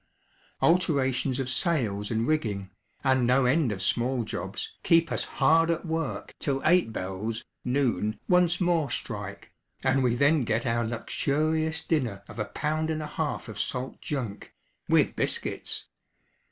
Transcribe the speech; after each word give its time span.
Alterations 0.63 1.39
of 1.39 1.47
sails 1.47 2.09
and 2.09 2.25
rigging, 2.27 2.71
and 3.03 3.27
no 3.27 3.45
end 3.45 3.71
of 3.71 3.83
small 3.83 4.23
jobs, 4.23 4.73
keep 4.81 5.11
us 5.11 5.25
hard 5.25 5.69
at 5.69 5.85
work 5.85 6.33
till 6.39 6.59
eight 6.65 6.91
bells 6.91 7.45
(noon) 7.63 8.17
once 8.27 8.59
more 8.59 8.89
strike, 8.89 9.51
and 9.83 10.01
we 10.01 10.15
then 10.15 10.43
get 10.43 10.65
our 10.65 10.83
luxurious 10.87 11.85
dinner 11.85 12.23
of 12.27 12.39
a 12.39 12.45
pound 12.45 12.89
and 12.89 13.03
a 13.03 13.05
half 13.05 13.47
of 13.47 13.59
salt 13.59 14.01
junk, 14.01 14.55
with 14.89 15.15
biscuits. 15.15 15.85